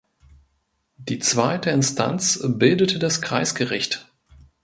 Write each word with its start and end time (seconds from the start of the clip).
Die 0.97 1.19
Zweite 1.19 1.69
Instanz 1.69 2.39
bildete 2.43 2.97
das 2.97 3.21
Kreisgericht. 3.21 4.09